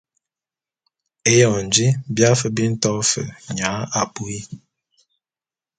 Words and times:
Eyon 1.31 1.63
ji 1.73 1.85
bia 2.13 2.29
fe 2.39 2.47
bi 2.55 2.63
nto 2.73 2.91
fe 3.11 3.21
nya 3.57 3.69
abuii. 3.99 4.45